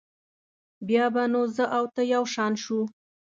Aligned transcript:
بیا 0.87 1.05
به 1.13 1.23
نو 1.31 1.41
زه 1.55 1.65
او 1.77 1.85
ته 1.93 2.01
یو 2.13 2.23
شان 2.33 2.53
شو. 2.63 2.79